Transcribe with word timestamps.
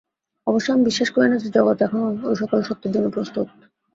অবশ্য 0.47 0.67
আমি 0.71 0.83
বিশ্বাস 0.83 1.09
করি 1.09 1.27
না 1.29 1.37
যে, 1.37 1.49
জগৎ 1.49 1.77
এখনও 1.81 2.07
ঐ-সকল 2.23 2.59
সত্যের 2.61 2.93
জন্য 2.93 3.07
প্রস্তুত। 3.09 3.47